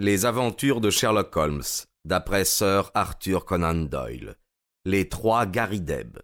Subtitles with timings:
[0.00, 1.64] Les aventures de Sherlock Holmes,
[2.04, 4.36] d'après Sir Arthur Conan Doyle.
[4.84, 6.18] Les trois Garideb.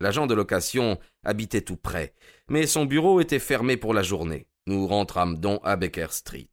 [0.00, 2.14] L'agent de location habitait tout près,
[2.50, 4.46] mais son bureau était fermé pour la journée.
[4.66, 6.50] Nous rentrâmes donc à Baker Street.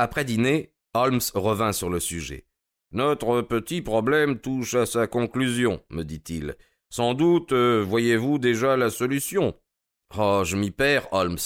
[0.00, 2.48] Après dîner, Holmes revint sur le sujet.
[2.92, 6.56] Notre petit problème touche à sa conclusion, me dit-il.
[6.90, 9.54] Sans doute euh, voyez-vous déjà la solution.
[10.18, 11.38] Oh, je m'y perds, Holmes.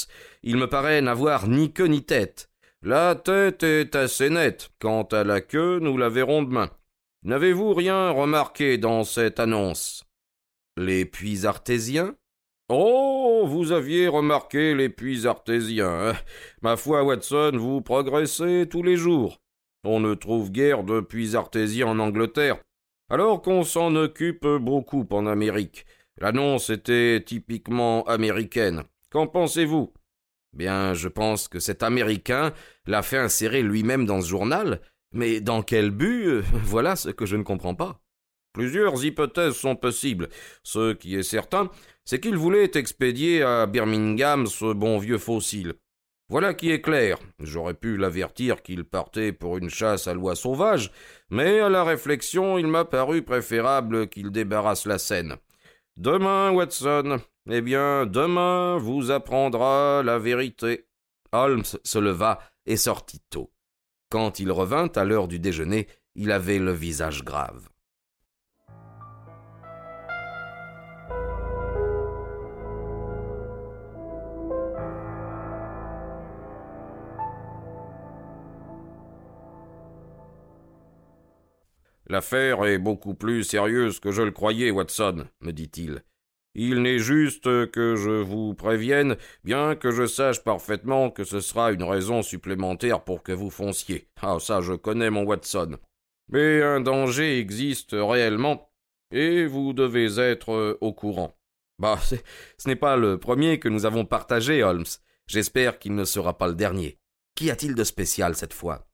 [0.43, 2.51] Il me paraît n'avoir ni queue ni tête.
[2.83, 4.71] La tête est assez nette.
[4.81, 6.71] Quant à la queue, nous la verrons demain.
[7.23, 10.05] N'avez-vous rien remarqué dans cette annonce?
[10.77, 12.17] Les puits artésiens?
[12.69, 16.09] Oh, vous aviez remarqué les puits artésiens.
[16.09, 16.17] Hein
[16.63, 19.41] Ma foi, Watson, vous progressez tous les jours.
[19.87, 22.59] On ne trouve guère de puits artésiens en Angleterre,
[23.09, 25.87] alors qu'on s'en occupe beaucoup en Amérique.
[26.19, 28.83] L'annonce était typiquement américaine.
[29.11, 29.93] Qu'en pensez-vous?
[30.53, 32.53] Bien, je pense que cet Américain
[32.87, 34.81] l'a fait insérer lui-même dans ce journal,
[35.13, 36.41] mais dans quel but?
[36.65, 38.01] Voilà ce que je ne comprends pas.
[38.53, 40.31] Plusieurs hypothèses sont possibles.
[40.63, 41.71] Ce qui est certain,
[42.05, 45.75] c'est qu'il voulait expédier à Birmingham ce bon vieux fossile.
[46.29, 47.19] Voilà qui est clair.
[47.39, 50.91] J'aurais pu l'avertir qu'il partait pour une chasse à loi sauvage,
[51.31, 55.37] mais à la réflexion, il m'a paru préférable qu'il débarrasse la scène.
[55.97, 60.87] Demain, Watson, eh bien, demain vous apprendra la vérité.
[61.33, 63.53] Holmes se leva et sortit tôt.
[64.11, 67.69] Quand il revint à l'heure du déjeuner, il avait le visage grave.
[82.09, 86.03] L'affaire est beaucoup plus sérieuse que je le croyais, Watson, me dit-il.
[86.55, 91.73] Il n'est juste que je vous prévienne, bien que je sache parfaitement que ce sera
[91.73, 94.09] une raison supplémentaire pour que vous fonciez.
[94.23, 95.77] Ah, ça, je connais mon Watson.
[96.31, 98.71] Mais un danger existe réellement,
[99.11, 101.37] et vous devez être au courant.
[101.79, 101.99] Bah,
[102.59, 104.87] ce n'est pas le premier que nous avons partagé, Holmes.
[105.27, 106.99] J'espère qu'il ne sera pas le dernier.
[107.35, 108.87] Qu'y a-t-il de spécial cette fois?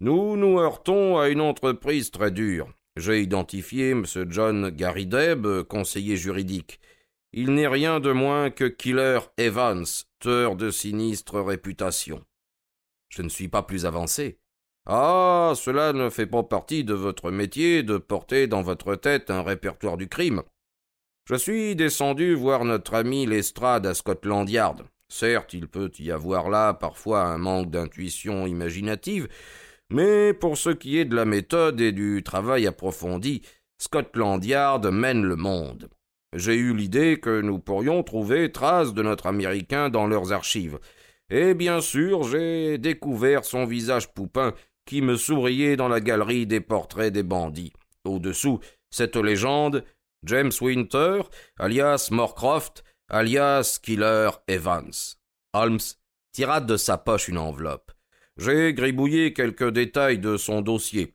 [0.00, 2.72] Nous nous heurtons à une entreprise très dure.
[2.96, 4.04] J'ai identifié M.
[4.28, 6.80] John Garrideb, conseiller juridique.
[7.32, 9.84] Il n'est rien de moins que Killer Evans,
[10.20, 12.24] tueur de sinistre réputation.
[13.08, 14.38] Je ne suis pas plus avancé.
[14.86, 19.42] Ah, cela ne fait pas partie de votre métier de porter dans votre tête un
[19.42, 20.42] répertoire du crime.
[21.28, 24.84] Je suis descendu voir notre ami Lestrade à Scotland Yard.
[25.08, 29.28] Certes, il peut y avoir là parfois un manque d'intuition imaginative,
[29.90, 33.42] mais pour ce qui est de la méthode et du travail approfondi,
[33.78, 35.88] Scotland Yard mène le monde.
[36.34, 40.78] J'ai eu l'idée que nous pourrions trouver trace de notre Américain dans leurs archives.
[41.30, 44.52] Et bien sûr, j'ai découvert son visage poupin
[44.84, 47.72] qui me souriait dans la galerie des portraits des bandits.
[48.04, 48.60] Au-dessous,
[48.90, 49.84] cette légende,
[50.24, 51.22] James Winter,
[51.58, 55.16] alias Morcroft, alias Killer Evans.
[55.54, 55.78] Holmes
[56.32, 57.92] tira de sa poche une enveloppe.
[58.38, 61.12] J'ai gribouillé quelques détails de son dossier.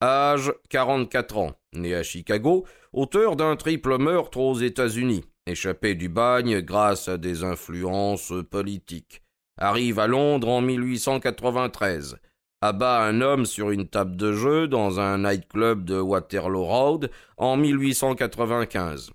[0.00, 6.60] Âge 44 ans, né à Chicago, auteur d'un triple meurtre aux États-Unis, échappé du bagne
[6.60, 9.22] grâce à des influences politiques.
[9.58, 12.18] Arrive à Londres en 1893.
[12.60, 17.56] Abat un homme sur une table de jeu dans un nightclub de Waterloo Road en
[17.56, 19.10] 1895.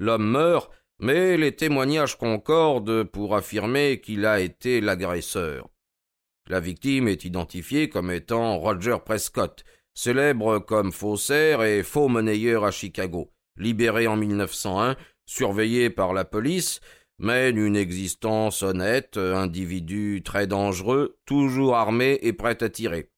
[0.00, 5.68] L'homme meurt mais les témoignages concordent pour affirmer qu'il a été l'agresseur.
[6.48, 12.70] La victime est identifiée comme étant Roger Prescott, célèbre comme faussaire et faux monnayeur à
[12.70, 13.32] Chicago.
[13.56, 14.96] Libéré en 1901,
[15.26, 16.80] surveillé par la police,
[17.18, 23.10] mène une existence honnête, individu très dangereux, toujours armé et prêt à tirer.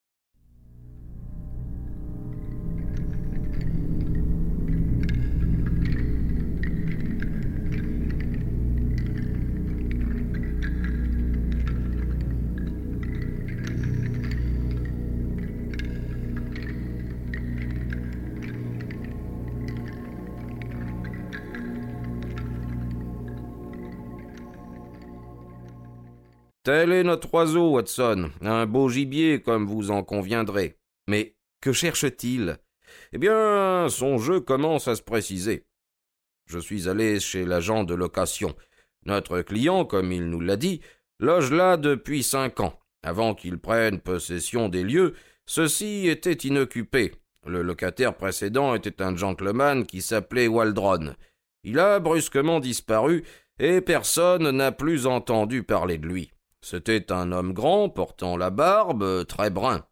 [26.65, 30.79] Tel est notre oiseau, Watson, un beau gibier, comme vous en conviendrez.
[31.09, 32.59] Mais que cherche-t-il?
[33.13, 35.67] Eh bien, son jeu commence à se préciser.
[36.47, 38.55] Je suis allé chez l'agent de location.
[39.07, 40.81] Notre client, comme il nous l'a dit,
[41.19, 42.79] loge là depuis cinq ans.
[43.03, 45.15] Avant qu'il prenne possession des lieux,
[45.47, 47.13] ceux-ci étaient inoccupés.
[47.45, 51.17] Le locataire précédent était un gentleman qui s'appelait Waldron.
[51.65, 53.25] Il a brusquement disparu,
[53.59, 56.31] et personne n'a plus entendu parler de lui.
[56.63, 59.85] C'était un homme grand, portant la barbe, très brun.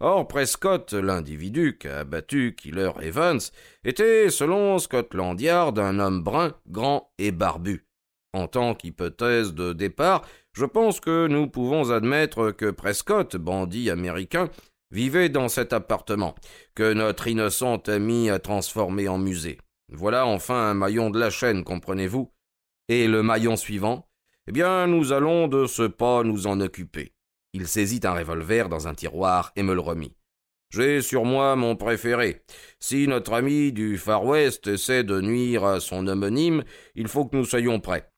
[0.00, 3.40] Or, Prescott, l'individu qu'a abattu Killer Evans,
[3.84, 7.86] était, selon Scotland Yard, un homme brun, grand et barbu.
[8.32, 14.50] En tant qu'hypothèse de départ, je pense que nous pouvons admettre que Prescott, bandit américain,
[14.90, 16.34] vivait dans cet appartement,
[16.74, 19.58] que notre innocent ami a transformé en musée.
[19.90, 22.32] Voilà enfin un maillon de la chaîne, comprenez-vous?
[22.88, 24.07] Et le maillon suivant?
[24.48, 27.12] Eh bien, nous allons de ce pas nous en occuper.
[27.52, 30.16] Il saisit un revolver dans un tiroir et me le remit.
[30.70, 32.42] J'ai sur moi mon préféré.
[32.80, 36.64] Si notre ami du Far West essaie de nuire à son homonyme,
[36.94, 38.10] il faut que nous soyons prêts.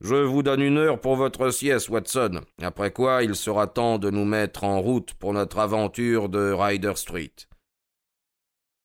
[0.00, 4.10] Je vous donne une heure pour votre sieste, Watson, après quoi il sera temps de
[4.10, 7.34] nous mettre en route pour notre aventure de Ryder Street.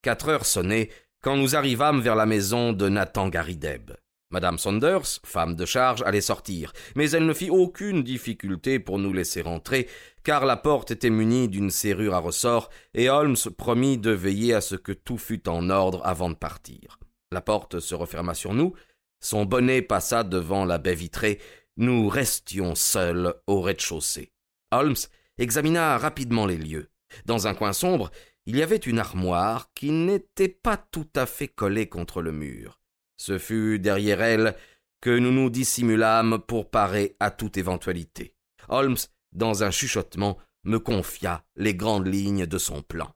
[0.04, 0.92] Quatre heures sonnaient
[1.24, 3.94] quand nous arrivâmes vers la maison de Nathan Garideb.
[4.30, 9.14] Madame Saunders, femme de charge, allait sortir, mais elle ne fit aucune difficulté pour nous
[9.14, 9.88] laisser entrer,
[10.24, 14.62] car la porte était munie d'une serrure à ressort, et Holmes promit de veiller à
[14.62, 17.00] ce que tout fût en ordre avant de partir.
[17.32, 18.74] La porte se referma sur nous,
[19.20, 21.40] son bonnet passa devant la baie vitrée.
[21.78, 24.32] Nous restions seuls au rez-de-chaussée.
[24.72, 24.96] Holmes
[25.38, 26.90] examina rapidement les lieux.
[27.26, 28.12] Dans un coin sombre,
[28.46, 32.80] il y avait une armoire qui n'était pas tout à fait collée contre le mur.
[33.18, 34.56] Ce fut derrière elle
[35.02, 38.34] que nous nous dissimulâmes pour parer à toute éventualité.
[38.70, 38.98] Holmes,
[39.32, 43.12] dans un chuchotement, me confia les grandes lignes de son plan.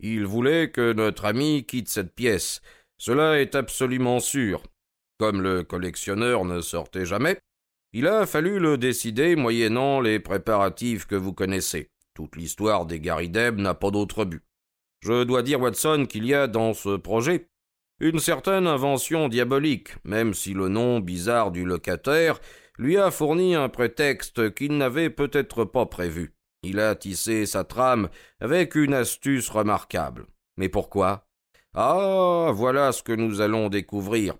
[0.00, 2.60] Il voulait que notre ami quitte cette pièce.
[2.98, 4.62] Cela est absolument sûr.
[5.18, 7.40] Comme le collectionneur ne sortait jamais,
[7.92, 11.90] il a fallu le décider moyennant les préparatifs que vous connaissez.
[12.14, 14.42] Toute l'histoire des Garideb n'a pas d'autre but.
[15.00, 17.48] Je dois dire, Watson, qu'il y a dans ce projet
[18.00, 22.40] une certaine invention diabolique, même si le nom bizarre du locataire
[22.78, 26.32] lui a fourni un prétexte qu'il n'avait peut-être pas prévu.
[26.62, 28.08] Il a tissé sa trame
[28.40, 30.26] avec une astuce remarquable.
[30.56, 31.26] Mais pourquoi?
[31.74, 34.34] Ah, voilà ce que nous allons découvrir.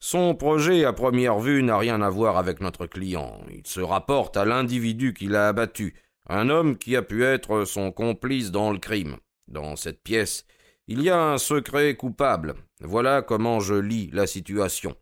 [0.00, 3.40] Son projet à première vue n'a rien à voir avec notre client.
[3.50, 5.94] Il se rapporte à l'individu qui l'a abattu,
[6.28, 9.16] un homme qui a pu être son complice dans le crime.
[9.48, 10.46] Dans cette pièce,
[10.86, 12.54] il y a un secret coupable.
[12.80, 14.94] Voilà comment je lis la situation.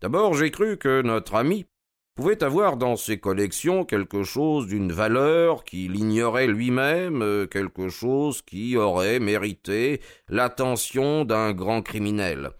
[0.00, 1.66] D'abord, j'ai cru que notre ami
[2.14, 8.76] pouvait avoir dans ses collections quelque chose d'une valeur qu'il ignorait lui-même, quelque chose qui
[8.76, 12.50] aurait mérité l'attention d'un grand criminel.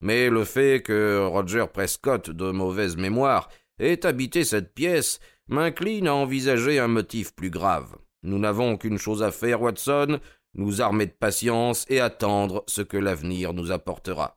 [0.00, 3.48] Mais le fait que Roger Prescott, de mauvaise mémoire,
[3.78, 7.96] ait habité cette pièce m'incline à envisager un motif plus grave.
[8.22, 10.20] Nous n'avons qu'une chose à faire, Watson,
[10.54, 14.36] nous armer de patience et attendre ce que l'avenir nous apportera.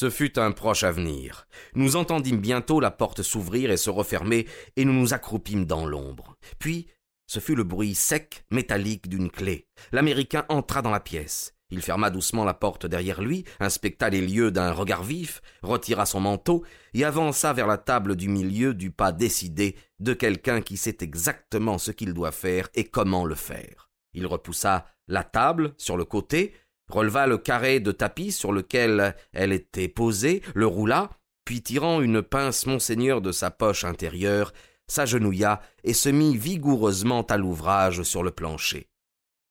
[0.00, 1.46] Ce fut un proche avenir.
[1.74, 4.46] Nous entendîmes bientôt la porte s'ouvrir et se refermer,
[4.76, 6.36] et nous nous accroupîmes dans l'ombre.
[6.58, 6.86] Puis,
[7.30, 9.68] ce fut le bruit sec, métallique d'une clé.
[9.92, 11.54] L'Américain entra dans la pièce.
[11.70, 16.18] Il ferma doucement la porte derrière lui, inspecta les lieux d'un regard vif, retira son
[16.18, 20.96] manteau et avança vers la table du milieu du pas décidé de quelqu'un qui sait
[21.02, 23.90] exactement ce qu'il doit faire et comment le faire.
[24.12, 26.52] Il repoussa la table sur le côté,
[26.88, 31.10] releva le carré de tapis sur lequel elle était posée, le roula,
[31.44, 34.52] puis tirant une pince monseigneur de sa poche intérieure,
[34.90, 38.88] s'agenouilla et se mit vigoureusement à l'ouvrage sur le plancher.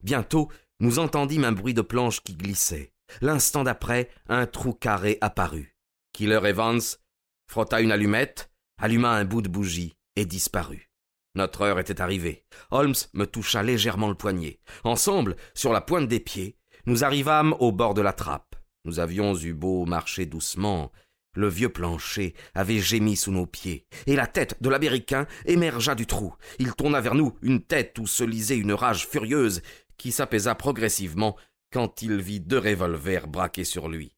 [0.02, 0.48] Bientôt,
[0.80, 2.92] nous entendîmes un bruit de planche qui glissait.
[3.20, 5.76] L'instant d'après, un trou carré apparut.
[6.12, 6.80] Killer Evans
[7.48, 10.90] frotta une allumette, alluma un bout de bougie et disparut.
[11.34, 12.44] Notre heure était arrivée.
[12.70, 14.60] Holmes me toucha légèrement le poignet.
[14.84, 16.56] Ensemble, sur la pointe des pieds,
[16.86, 18.56] nous arrivâmes au bord de la trappe.
[18.84, 20.90] Nous avions eu beau marcher doucement,
[21.34, 26.06] le vieux plancher avait gémi sous nos pieds, et la tête de l'Américain émergea du
[26.06, 26.34] trou.
[26.58, 29.62] Il tourna vers nous une tête où se lisait une rage furieuse
[29.96, 31.36] qui s'apaisa progressivement
[31.72, 34.12] quand il vit deux revolvers braqués sur lui.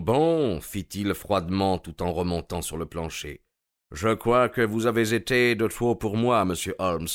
[0.00, 3.42] Bon, fit-il froidement tout en remontant sur le plancher.
[3.92, 7.08] Je crois que vous avez été de trop pour moi, monsieur Holmes.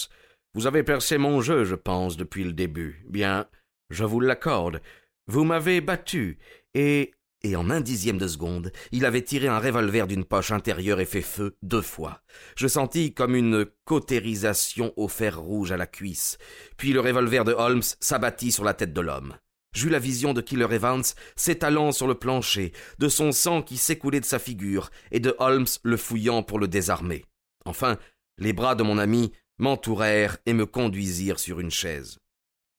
[0.53, 3.05] Vous avez percé mon jeu, je pense, depuis le début.
[3.07, 3.47] Bien,
[3.89, 4.81] je vous l'accorde.
[5.27, 6.37] Vous m'avez battu,
[6.73, 7.13] et
[7.45, 11.05] et en un dixième de seconde, il avait tiré un revolver d'une poche intérieure et
[11.05, 12.21] fait feu deux fois.
[12.55, 16.37] Je sentis comme une cautérisation au fer rouge à la cuisse.
[16.77, 19.35] Puis le revolver de Holmes s'abattit sur la tête de l'homme.
[19.73, 21.03] J'eus la vision de Killer Evans
[21.35, 25.67] s'étalant sur le plancher, de son sang qui s'écoulait de sa figure, et de Holmes
[25.83, 27.25] le fouillant pour le désarmer.
[27.65, 27.97] Enfin,
[28.37, 32.19] les bras de mon ami m'entourèrent et me conduisirent sur une chaise.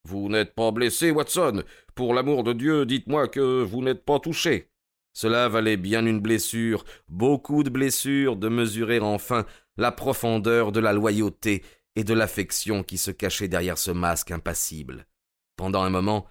[0.07, 1.63] Vous n'êtes pas blessé, Watson.
[1.95, 4.69] Pour l'amour de Dieu, dites-moi que vous n'êtes pas touché.
[5.15, 9.47] Cela valait bien une blessure, beaucoup de blessures, de mesurer enfin
[9.77, 11.63] la profondeur de la loyauté
[11.97, 15.07] et de l'affection qui se cachait derrière ce masque impassible.
[15.57, 16.27] Pendant un moment,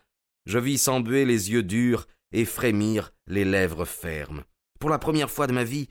[0.46, 4.44] je vis s'embuer les yeux durs et frémir les lèvres fermes.
[4.80, 5.88] Pour la première fois de ma vie,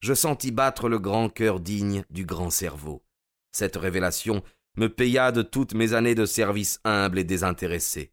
[0.00, 3.04] je sentis battre le grand cœur digne du grand cerveau.
[3.52, 4.42] Cette révélation
[4.76, 8.12] me paya de toutes mes années de service humble et désintéressé.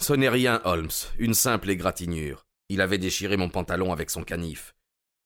[0.00, 0.88] Ce n'est rien, Holmes,
[1.18, 2.46] une simple égratignure.
[2.68, 4.74] Il avait déchiré mon pantalon avec son canif.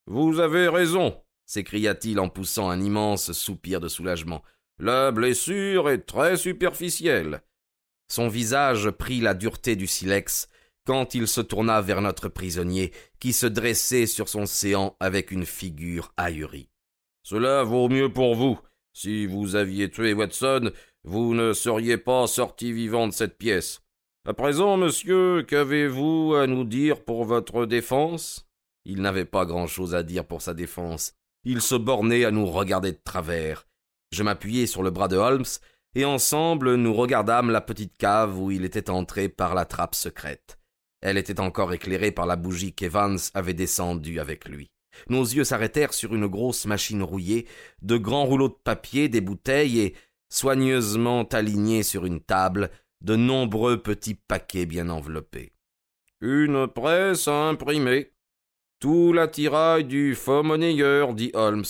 [0.06, 4.42] Vous avez raison, s'écria-t-il en poussant un immense soupir de soulagement.
[4.78, 7.42] La blessure est très superficielle.
[8.08, 10.48] Son visage prit la dureté du silex
[10.86, 15.46] quand il se tourna vers notre prisonnier, qui se dressait sur son séant avec une
[15.46, 16.68] figure ahurie.
[17.22, 18.58] Cela vaut mieux pour vous.
[18.92, 20.70] Si vous aviez tué Watson,
[21.02, 23.80] vous ne seriez pas sorti vivant de cette pièce.
[24.26, 28.46] À présent, monsieur, qu'avez-vous à nous dire pour votre défense?
[28.84, 31.14] Il n'avait pas grand-chose à dire pour sa défense.
[31.44, 33.66] Il se bornait à nous regarder de travers.
[34.12, 35.44] Je m'appuyai sur le bras de Holmes,
[35.94, 40.58] et ensemble nous regardâmes la petite cave où il était entré par la trappe secrète.
[41.00, 44.70] Elle était encore éclairée par la bougie qu'Evans avait descendue avec lui.
[45.08, 47.46] Nos yeux s'arrêtèrent sur une grosse machine rouillée,
[47.82, 49.94] de grands rouleaux de papier, des bouteilles et,
[50.30, 52.70] soigneusement alignés sur une table,
[53.00, 55.52] de nombreux petits paquets bien enveloppés.
[56.20, 58.12] Une presse à imprimer.
[58.80, 61.64] Tout l'attirail du faux monnayeur, dit Holmes.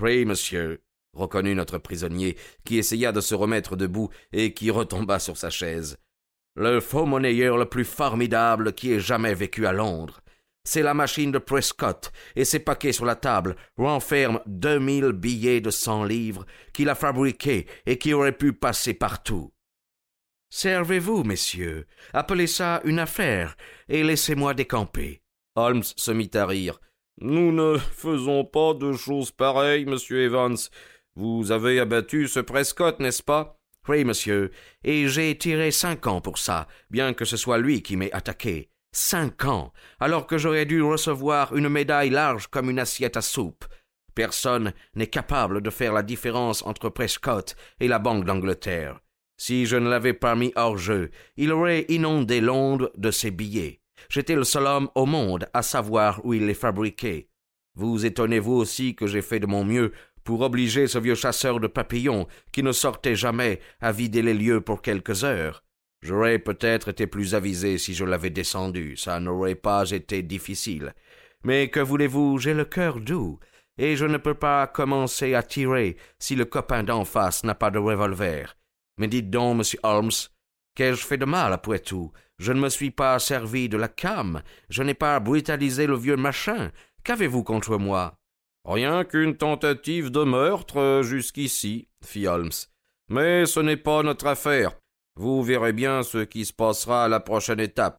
[0.00, 0.80] Oui, monsieur,
[1.12, 5.98] reconnut notre prisonnier, qui essaya de se remettre debout et qui retomba sur sa chaise.
[6.54, 10.20] Le faux monnayeur le plus formidable qui ait jamais vécu à Londres.
[10.64, 15.60] C'est la machine de Prescott, et ses paquets sur la table renferment deux mille billets
[15.60, 19.52] de cent livres qu'il a fabriqués et qui auraient pu passer partout.
[20.50, 23.56] Servez-vous, messieurs, appelez ça une affaire,
[23.88, 25.22] et laissez-moi décamper.
[25.56, 26.80] Holmes se mit à rire.
[27.20, 30.56] Nous ne faisons pas de choses pareilles, monsieur Evans.
[31.18, 33.58] Vous avez abattu ce Prescott, n'est-ce pas?
[33.88, 34.52] Oui, monsieur,
[34.84, 38.70] et j'ai tiré cinq ans pour ça, bien que ce soit lui qui m'ait attaqué.
[38.92, 43.64] Cinq ans, alors que j'aurais dû recevoir une médaille large comme une assiette à soupe.
[44.14, 49.00] Personne n'est capable de faire la différence entre Prescott et la Banque d'Angleterre.
[49.36, 53.80] Si je ne l'avais pas mis hors jeu, il aurait inondé Londres de ses billets.
[54.08, 57.28] J'étais le seul homme au monde à savoir où il les fabriquait.
[57.74, 59.92] Vous étonnez-vous aussi que j'ai fait de mon mieux
[60.28, 64.60] pour obliger ce vieux chasseur de papillons, qui ne sortait jamais, à vider les lieux
[64.60, 65.64] pour quelques heures.
[66.02, 70.92] J'aurais peut-être été plus avisé si je l'avais descendu, ça n'aurait pas été difficile.
[71.44, 73.38] Mais que voulez-vous, j'ai le cœur doux,
[73.78, 77.70] et je ne peux pas commencer à tirer si le copain d'en face n'a pas
[77.70, 78.54] de revolver.
[78.98, 80.10] Mais dites donc, monsieur Holmes,
[80.74, 82.12] qu'ai-je fait de mal après tout?
[82.38, 86.18] Je ne me suis pas servi de la cam, je n'ai pas brutalisé le vieux
[86.18, 86.70] machin.
[87.02, 88.17] Qu'avez-vous contre moi?
[88.68, 92.52] Rien qu'une tentative de meurtre jusqu'ici, fit Holmes.
[93.08, 94.76] Mais ce n'est pas notre affaire.
[95.16, 97.96] Vous verrez bien ce qui se passera à la prochaine étape.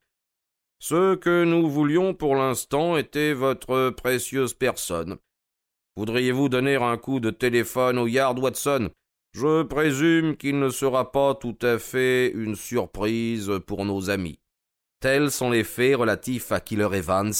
[0.79, 5.17] Ce que nous voulions pour l'instant était votre précieuse personne.
[5.97, 8.91] Voudriez-vous donner un coup de téléphone au Yard Watson?
[9.33, 14.39] Je présume qu'il ne sera pas tout à fait une surprise pour nos amis.
[14.99, 17.33] Tels sont les faits relatifs à Killer Evans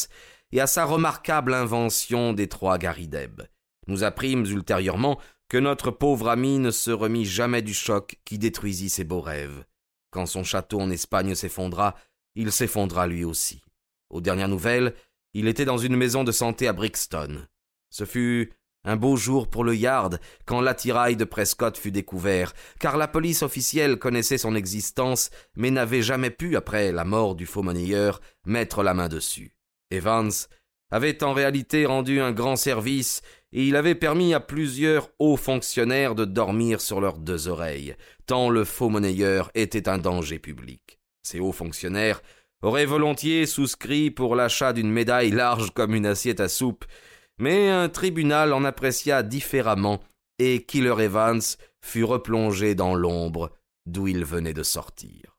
[0.52, 3.42] et à sa remarquable invention des trois Garideb.
[3.88, 8.90] Nous apprîmes ultérieurement que notre pauvre ami ne se remit jamais du choc qui détruisit
[8.90, 9.66] ses beaux rêves.
[10.12, 11.96] Quand son château en Espagne s'effondra,
[12.36, 13.64] il s'effondra lui aussi.
[14.10, 14.94] Aux dernières nouvelles,
[15.34, 17.48] il était dans une maison de santé à Brixton.
[17.90, 18.52] Ce fut
[18.86, 23.44] un beau jour pour le Yard quand l'attirail de Prescott fut découvert, car la police
[23.44, 28.84] officielle connaissait son existence, mais n'avait jamais pu, après la mort du faux monnayeur, mettre
[28.84, 29.59] la main dessus.
[29.92, 30.32] Evans
[30.92, 36.16] avait en réalité rendu un grand service et il avait permis à plusieurs hauts fonctionnaires
[36.16, 41.00] de dormir sur leurs deux oreilles, tant le faux monnayeur était un danger public.
[41.24, 42.22] Ces hauts fonctionnaires
[42.62, 46.86] auraient volontiers souscrit pour l'achat d'une médaille large comme une assiette à soupe,
[47.38, 50.00] mais un tribunal en apprécia différemment
[50.40, 51.42] et Killer Evans
[51.82, 53.52] fut replongé dans l'ombre
[53.86, 55.39] d'où il venait de sortir.